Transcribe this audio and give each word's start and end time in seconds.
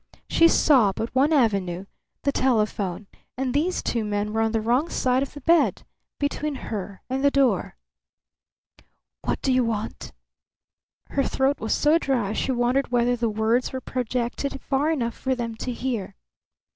She 0.27 0.47
saw 0.47 0.91
but 0.91 1.13
one 1.13 1.31
avenue, 1.31 1.85
the 2.23 2.31
telephone; 2.31 3.05
and 3.37 3.53
these 3.53 3.83
two 3.83 4.03
men 4.03 4.33
were 4.33 4.41
on 4.41 4.51
the 4.51 4.59
wrong 4.59 4.89
side 4.89 5.21
of 5.21 5.33
the 5.35 5.41
bed, 5.41 5.83
between 6.19 6.55
her 6.55 7.03
and 7.07 7.23
the 7.23 7.29
door. 7.29 7.77
"What 9.23 9.43
do 9.43 9.53
you 9.53 9.63
want?" 9.63 10.11
Her 11.09 11.23
throat 11.23 11.59
was 11.59 11.75
so 11.75 11.99
dry 11.99 12.33
she 12.33 12.51
wondered 12.51 12.87
whether 12.91 13.15
the 13.15 13.29
words 13.29 13.71
were 13.71 13.79
projected 13.79 14.59
far 14.63 14.89
enough 14.89 15.13
for 15.13 15.35
them 15.35 15.53
to 15.57 15.71
hear. 15.71 16.15